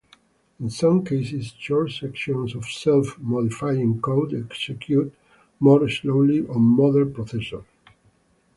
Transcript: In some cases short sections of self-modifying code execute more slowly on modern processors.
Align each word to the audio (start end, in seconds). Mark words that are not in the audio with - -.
In 0.59 0.71
some 0.71 1.05
cases 1.05 1.53
short 1.59 1.91
sections 1.91 2.55
of 2.55 2.65
self-modifying 2.65 4.01
code 4.01 4.33
execute 4.33 5.13
more 5.59 5.87
slowly 5.89 6.39
on 6.47 6.63
modern 6.63 7.13
processors. 7.13 7.65